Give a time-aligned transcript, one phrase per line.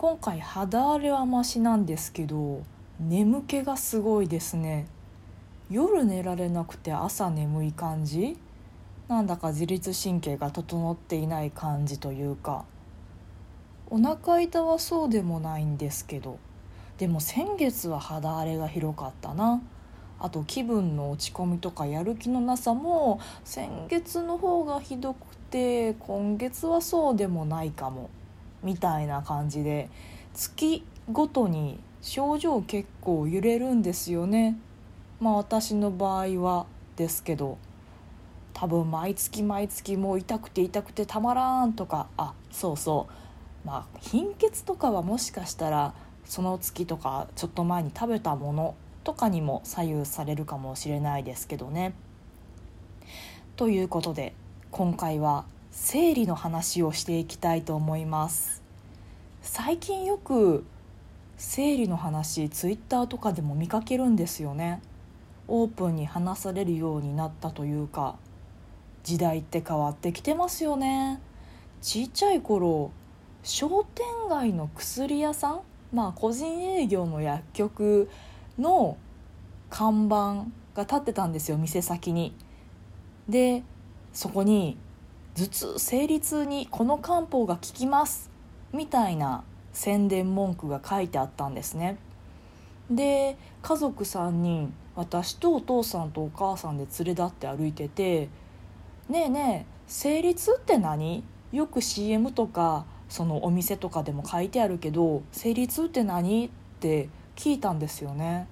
[0.00, 2.62] 今回肌荒れはマシなんですけど
[3.00, 4.86] 眠気がすごいですね。
[5.70, 8.38] 夜寝られなくて朝眠い感じ？
[9.08, 12.64] なんだか自律神経が整っていない感じというか。
[13.90, 16.38] お腹痛はそうでもないんですけど。
[16.98, 19.60] でも先月は肌荒れが広かったな。
[20.20, 28.10] あと気分の落ち込みとかやる気のなさも先月の方がひどくて今月はそうでもないかも。
[28.62, 29.88] みたいな感じで
[30.34, 34.58] 月ごとに症状結構揺れるんですよね
[35.20, 36.66] まあ私の場合は
[36.96, 37.58] ですけど
[38.54, 43.08] 多分毎月毎月もう痛くて痛くてたまらんとかあそうそ
[43.64, 45.94] うまあ貧血とかはもしかしたら
[46.24, 51.94] その月とかちょっと前に食べたものとかにも左右されるかもしれないですけどね。
[53.56, 54.34] ということで
[54.70, 55.44] 今回は
[55.80, 58.62] 生理の話をしていきたいと思います。
[59.40, 60.66] 最近よく
[61.38, 64.82] 生理の話ツイッターとかでも見かけるんですよね。
[65.46, 68.16] オープンに話されるようになったというか
[69.02, 71.22] 時代って変わってきてますよね。
[71.80, 72.90] ちっちゃい頃
[73.42, 75.60] 商店街の薬屋さん
[75.94, 78.10] まあ個人営業の薬局
[78.58, 78.98] の
[79.70, 82.34] 看板が立ってたんですよ店先に。
[83.28, 83.62] で
[84.12, 84.76] そこに
[85.38, 88.28] 頭痛生理痛にこの漢方が効きます
[88.72, 91.96] みたいな宣伝文句が書いてあったんですね
[92.90, 98.28] で家族3人私とお父さんとお母さんで連れ立って歩いてて
[99.08, 101.22] 「ねえねえ生理痛って何?」
[101.52, 106.50] よく CM とかそのお店とかでも書いてあるけど「生理痛って何?」っ
[106.80, 108.48] て聞いたんですよね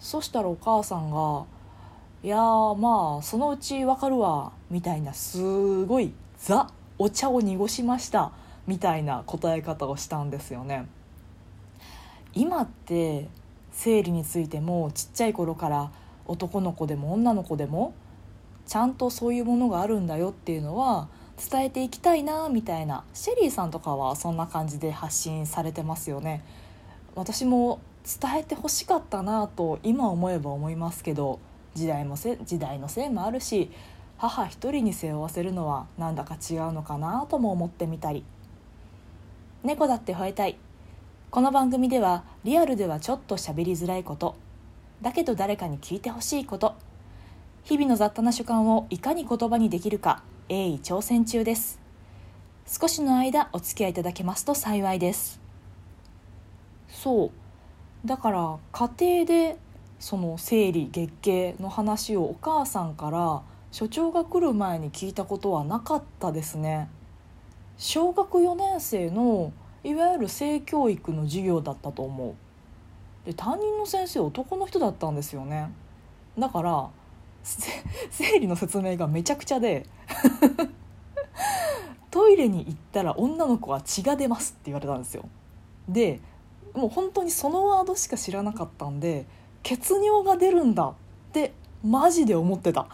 [0.00, 1.44] そしたらお母さんが
[2.20, 8.32] いやまあそのうちわかるわみたいなすごいザお茶を濁しました
[8.66, 10.88] みたいな答え方をしたんですよね。
[12.34, 13.28] 今って
[13.70, 15.92] 生理についてもちっちゃい頃から
[16.26, 17.94] 男の子でも女の子でも
[18.66, 21.08] ちゃんとそういうものがあるんだよっていうのは
[21.50, 23.04] 伝えていきたいなみたいな。
[23.14, 26.42] シェリーさんとかはそんな感じで発信されてますよね。
[27.14, 27.78] 私も
[28.20, 31.38] 伝えてほしかったなと今思えば思いますけど。
[31.74, 33.70] 時代もせ時代のせいもあるし
[34.16, 38.24] 母一人に背負わせるのはなんだか違うのかなとも思ってみたり。
[39.62, 40.56] 猫だって吠えたい。
[41.30, 44.34] この番組ではリアルではちょっと喋りづらいこと。
[45.02, 46.74] だけど誰かに聞いてほしいこと。
[47.62, 51.78] 日々の雑多な所感をいかに言葉にできるか鋭意挑戦中です。
[52.66, 55.40] 少しの間お付き合いいただけますと幸いです。
[56.88, 57.30] そう。
[58.04, 58.90] だから家
[59.24, 59.56] 庭で
[59.98, 66.88] その生理月経の話をお母さんから所長が来る前に聞いたことはなかったですね。
[67.76, 69.52] 小学4年生の
[69.84, 72.34] いわゆる性教育の授業だったと思う。
[73.26, 75.70] で担任の先生男の人だったんですよね。
[76.38, 76.88] だから
[78.10, 79.86] 生理の説明がめちゃくちゃで
[82.10, 85.28] トイレに行ったら女の子は血が出ますって言われたんですよ。
[85.88, 86.20] で
[86.74, 89.26] もう本当にそのワードしか知らなかったんで
[89.68, 90.94] 血尿が出るんだっ
[91.30, 91.52] て
[91.84, 92.88] マジで思ってた。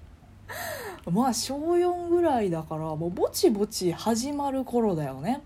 [1.10, 5.40] まあ小4ぐらいだからもうぼちぼち始まる頃だよね。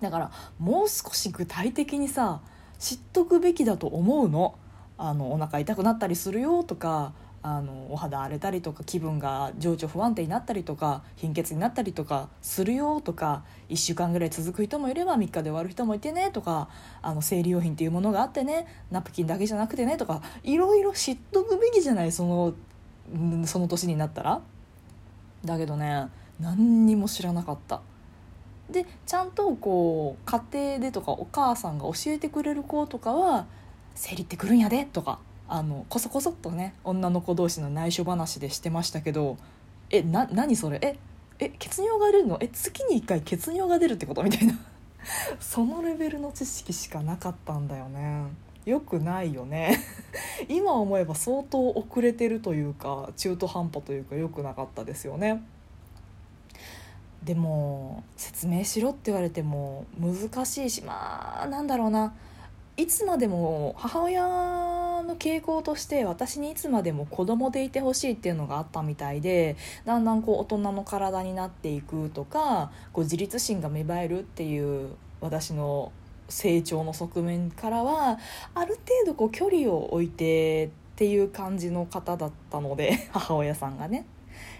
[0.00, 0.30] だから
[0.60, 2.40] もう少し具体的にさ
[2.78, 4.54] 知っとくべきだと思うの。
[4.96, 7.12] あのお腹痛くなったりするよとか
[7.42, 16.68] あのお肌荒れたりとか気分が情緒不安定になったりとか貧血になったりとかするよとか1週間ぐらい続く人もいれば3日で終わる人もいてねとか
[17.00, 24.40] あの生理用品っていうものがあってねナプキンだけじゃなくてねとかいろいろ知っとくべきじゃないそのその年になったら。
[25.44, 26.08] だけどね
[26.40, 27.80] 何にも知らなかった。
[28.70, 33.46] でちゃんとこう家庭でとかお母さんが教えてくれる子とかは
[33.94, 39.38] 「生理ってくるんやで」とかあのこそこそっとね女の子同士の内緒話でしてましたけど
[39.90, 40.78] 「えな何それ？
[40.82, 40.98] え
[41.38, 42.36] え血尿が出るの？
[42.40, 44.54] え月に1回血尿が出るってこと?」みたいな。
[45.40, 48.24] そのレベルの知識しかなかったんだよね。
[48.66, 49.78] よくないよね。
[50.48, 55.42] 今思えば相当遅れてるというか中途半端というかよくなかったですよね。
[57.24, 62.12] でも説明しろって言われても難しいしまあなんだろうな。
[62.76, 64.22] いつまでも母親
[65.08, 74.90] の傾向として私にいつまでも子供でいてほしいっていうのがあったみたいでだんだんこう大人の体になっていくとかこう自立心が芽生えるっていう
[75.20, 75.90] 私の
[76.28, 78.18] 成長の側面からは
[78.54, 84.04] ある程度こう距離を置いてっていう感じの方だったので 母親さんがね。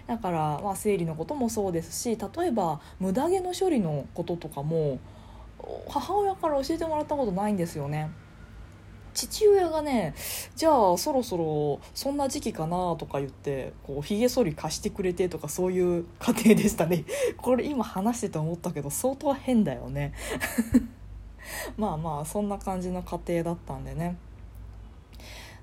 [0.07, 4.97] だから、まあ、生理のこともそうですし例えば無駄毛の処理のこととかも
[5.87, 8.09] 母親から教えてもらったことないんですよね
[9.13, 10.13] 父親がね
[10.55, 17.05] じゃあそろそろそんな時期かなとか言ってこうひげ剃り貸してくれてとかそういう 家庭でしたね。
[17.37, 20.13] これ今話してて思ったけど相当変だよね。
[21.77, 24.17] まあまあそんな感じの家庭だったんでね。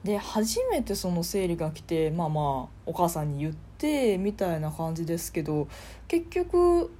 [0.04, 5.66] で初めてその生理が来てまあまあお母さんに言ってみたいな感じですけど
[6.06, 6.92] 結局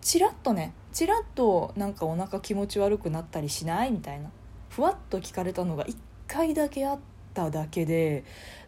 [0.00, 3.90] ちらっとねちらっとなんかお腹気持ち悪くなったりしない？
[3.90, 4.30] みたいな。
[4.76, 5.96] ふわっと聞かれたのが1
[6.28, 6.98] 回だけあっ
[7.32, 8.24] ただけで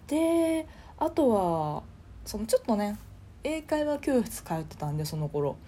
[0.06, 0.66] で
[0.96, 1.82] あとは
[2.24, 2.98] そのちょっとね
[3.44, 5.58] 英会話教室通ってたんでその頃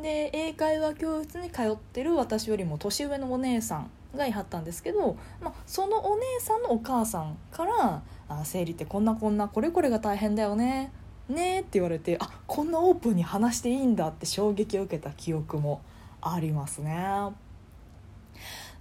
[0.00, 8.00] で英会話教室に通ってる私よりも年上のお姉さんがいはったんですけど、まあ、そのお姉さんのお母さんから
[8.30, 10.92] 「あ生理ってこんなこんなこれこれが大変だよね」
[11.28, 15.80] ねって言われてあこんなオープンに話していいんだって衝撃を受けた記憶も
[16.20, 17.32] ありますね。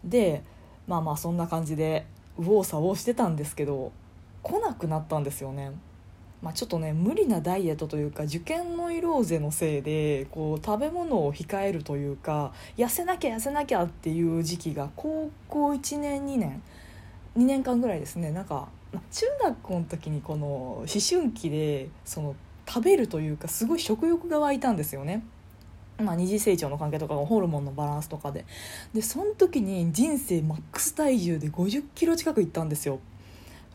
[0.03, 0.43] で
[0.87, 2.05] まあまあそんな感じで
[2.37, 3.91] 右往左往してたんですけど
[4.43, 5.71] 来なくなったんですよね。
[6.41, 16.61] まあ、ちょっとね無理なダイエットというか受験の色ぜのせいでこう食べ物を控えるというか痩せなきゃ痩せなきゃっていう時期が高校1年2年
[17.35, 18.67] 2年間ぐらいですねなんか
[19.11, 22.35] 中学校の時にこの思春期でその
[22.67, 25.23] 食べるというかすごい食欲が湧いたんですよね。
[25.99, 28.45] まあ、二次成長の関係とかホルモンのバランスとかで。
[28.93, 32.99] でその時に人生マックス体重で5 0キロ近くいったんですよ。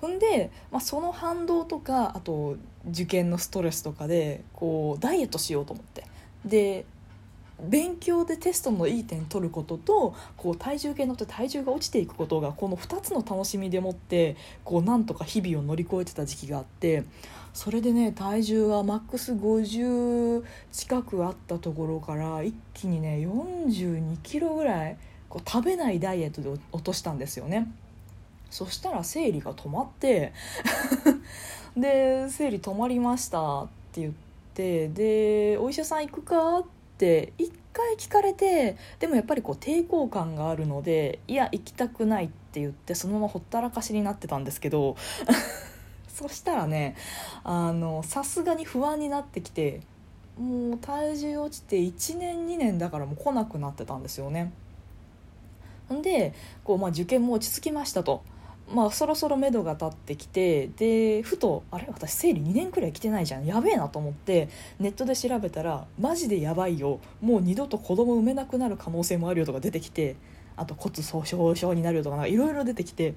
[0.01, 2.57] ほんで、まあ、その反動とかあと
[2.91, 6.07] 受験のストレスとかでこうダイエットしようと思って。
[6.45, 6.85] で
[7.61, 17.05] 勉強でテストのいい点取ることとこう体重計乗って体重が落ちていくことがこの2つの楽しみでもってこうなんとか日々を乗り越えてた時期があって。
[17.55, 24.97] それでね体重はマックス50近くあったところから一気にね42キロぐらい
[25.29, 27.71] こう食べないダイエットで落としたんですよね。
[28.51, 30.35] そしたら生理が止まって
[31.75, 34.13] で生理止まりましたって言っ
[34.53, 36.65] てでお医者さん行くかっ
[36.99, 44.97] て一回聞かれてでもやっぱりこう抵抗感があるのでいや行きたくないって言ってそのままほったらかしになってたんですけど
[46.13, 46.95] そしたらね
[47.43, 49.81] あのさすがに不安になってきて
[50.39, 54.53] もう体重落ちて1年2年だからもう来なくなってたんですよね。
[55.93, 56.33] んで
[56.65, 58.23] こう、まあ、受験も落ち着きましたと。
[58.73, 61.87] まあ、そろそろ目処が立ってきてでふとあれ？
[61.93, 64.49] 私生理2年くらい来てないじゃんやべえなと思って
[64.79, 70.17] ネットで調べたらマジでやばいよもう二度と子供産めなくなる可能性もあるよとか出てきて
[70.57, 73.15] あと骨粗しょう症になるよとかいろいろ出てきて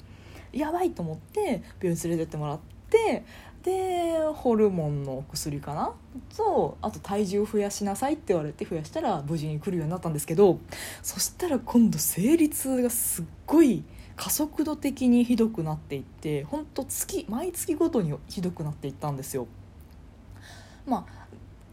[0.51, 2.59] やばいと思って病院連れてってもらっ
[2.89, 3.23] て
[3.63, 5.93] でホルモンの薬かな？
[6.37, 10.59] とあと体重増やしなさいって言われて増やしたら無事に来るようになったんですけど
[11.01, 13.83] そしたら今度生理痛がすっごい
[14.15, 19.47] 加速度的にひどくなっていって本当月毎月ごとにひどくなっていったんですよ。
[20.85, 21.25] まあ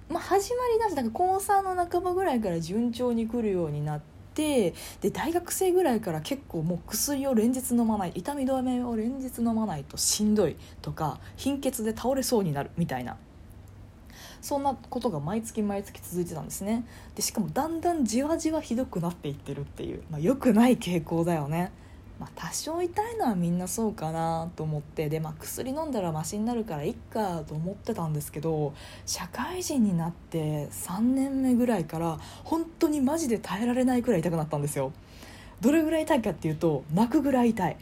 [0.08, 4.74] まあ、始まりだしだから高3の半ばぐらいから順調に来るようになってで
[5.12, 13.16] 大学生ぐらいから結構もう薬を連日飲まない痛み止めを連日飲まないとしんどいとか貧血で倒れそうになるみたいな。
[14.40, 16.84] そんなことが毎月毎月続いてたんですね。
[17.14, 21.70] でしかもだんだんじわじわひどくなっていってるっていう、まあ、良くない傾向だよね。
[22.22, 28.74] まあ、多少痛いのはみんなそうかなと思ってで、まあ、薬飲んだらマシになるからいっかと思ってたんですけど
[29.06, 34.92] 社会人になって3年目ぐらいから本当にマジで耐えられないくらい痛くなったんですよ。
[35.60, 37.76] どれぐらい痛いかっていうと泣くぐらい痛い。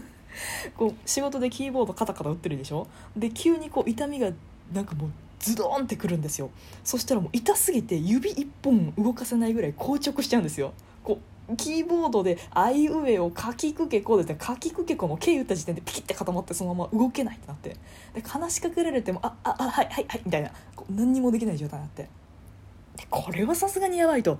[0.78, 2.86] こう仕事でキーボードカタカタ打ってるでしょ？
[3.14, 4.30] で急にこう痛みが
[4.72, 6.48] なんかもうズドンってくるんですよ。
[6.82, 10.72] そしたらもう痛すぎて指一本動かせないぐらい硬直しちゃうんですよ。
[11.04, 17.76] こうキーボードで「あいうえ」を書きくけこうですね書きくけこの「け」言った時点でピキッて固まってそのまま動けないってなって。
[18.14, 20.50] で話しかけられても「あああはいはいはい」みたいな。
[20.90, 22.08] 何にもできない状態になって。
[22.96, 24.38] でこれはさすがにやばいと。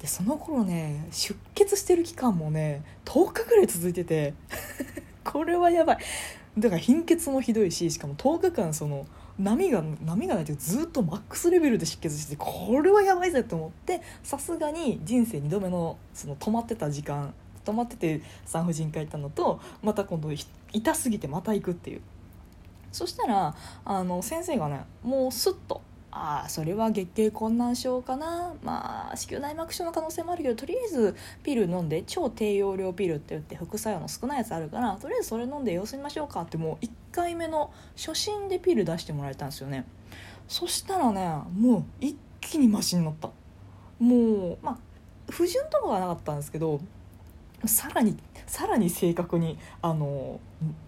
[0.00, 4.34] でその頃ね出血してる期間もね10日ぐらい続いてて。
[5.24, 5.98] これはやばい。
[6.58, 9.06] だから貧血もひどいししかも10日間その
[9.38, 20.30] 波が波がないとずっとマックスレベルで失血してこれはやばいぜと思ってさすがに人生2度目のその止まってた時間止まってて産婦人科行ったのとまた今度
[20.72, 22.00] 痛すぎてまた行くっていう。
[22.92, 25.82] そしたらあの先生がねもうスッと
[26.16, 28.54] ああそれは月経困難症かな。
[28.62, 36.42] まあ子宮内膜症の可能性もあるけどとりあえずピル飲んで超低用量ピルって言って副作用の少ないやつあるからとりあえずそれ飲んで様子見ましょうか。
[36.42, 39.86] ってもう1回目の初診でピル出してもらえたんですよね。
[40.46, 43.30] そしたらねもう一気にマシになった。
[43.98, 44.78] もうまあ
[45.28, 46.80] 不純とかはなかったんですけど
[47.68, 48.16] さらに
[48.46, 50.40] さらに正確にあの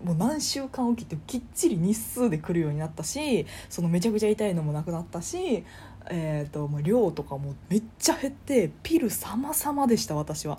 [0.05, 5.65] もう何週間おきってきっちり日数で来るようになったしそのめちゃくちゃ痛いのもなくなったし、
[6.11, 10.59] えーと、量とかもめっちゃ減ってピル様々でした私は。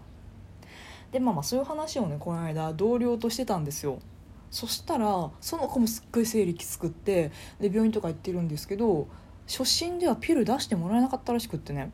[1.11, 3.99] でまあまあそういう話をねこの間同僚としてたんですよ。
[4.51, 9.07] そしたらその子もすっごい生理きつくってで病院とか行ってるんですけど
[9.47, 11.91] 初診ではピル出してもらえなかったらしくってね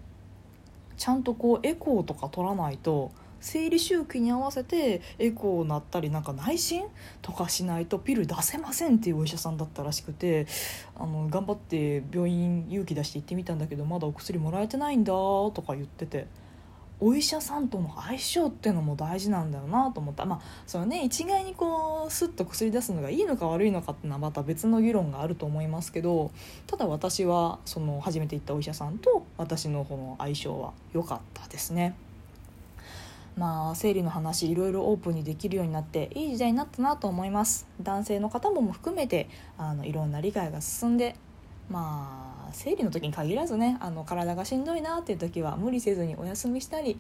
[0.98, 3.12] ちゃんとこうエコーとか取らないと
[3.44, 6.86] 生理周期に合わせてエコーなったりなんか内診
[7.22, 10.48] とかしないとピル出せませんっていうお医者さんだったらしくて
[10.96, 16.28] あの頑張って病院勇気出して行ってみたんだけどまだお薬もらえてないんだとか言ってて。
[17.00, 26.32] お医者さんとの相性っていうのも大事なんだよなと思ったまあそれね一概にこうスッと薬出すのがいいのか悪いのかっていうのはまた別の議論があると思いますけど
[26.66, 31.94] ただ私はその初めて行ったお医者さんと私のこの相性は良かったですね。
[33.38, 37.68] まあ生理の話いろいろオープンにできるようになっていい時代になったなと思います。
[37.82, 41.16] 男性の方も含めてあのいろんな理解が進んで
[41.70, 47.00] まあ生理の時に限らずねあの体がしんどいなっていう時は無理せずにお休みしたり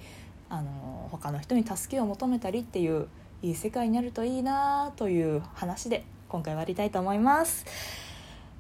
[0.49, 3.07] あの他の人に助けを求めたりっていう
[3.41, 7.65] いい世界になるといいなという話で今回終わりたいと思います。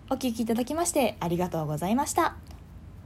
[0.09, 2.35] お聴きいただきましてありがとうございました。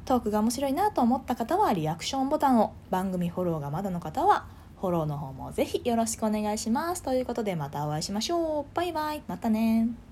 [0.05, 4.45] トークが面白いなと思った方はリアクションボタンを番組フォローがまだの方は
[4.79, 7.01] フォローの方もぜひよろしくお願いします。
[7.01, 8.75] ということでまたお会いしましょう。
[8.75, 9.23] バイバイ。
[9.27, 10.06] またね。